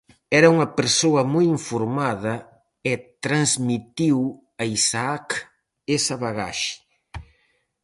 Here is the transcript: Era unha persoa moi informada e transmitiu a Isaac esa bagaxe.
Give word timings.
Era 0.37 0.51
unha 0.55 0.69
persoa 0.79 1.21
moi 1.33 1.45
informada 1.57 2.33
e 2.91 2.93
transmitiu 3.25 4.17
a 4.61 4.63
Isaac 4.77 5.27
esa 5.97 6.15
bagaxe. 6.23 6.73